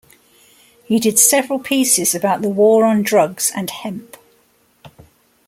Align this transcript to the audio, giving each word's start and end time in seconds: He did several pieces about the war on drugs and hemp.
He 0.85 0.99
did 0.99 1.19
several 1.19 1.59
pieces 1.59 2.15
about 2.15 2.41
the 2.41 2.49
war 2.49 2.85
on 2.85 3.03
drugs 3.03 3.51
and 3.55 3.69
hemp. 3.69 4.17